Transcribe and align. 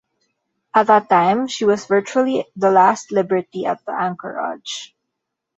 At 0.73 0.87
that 0.87 1.09
time, 1.09 1.47
she 1.47 1.63
was 1.63 1.85
virtually 1.85 2.45
the 2.55 2.71
last 2.71 3.11
Liberty 3.11 3.67
at 3.67 3.85
the 3.85 3.91
anchorage. 3.91 4.95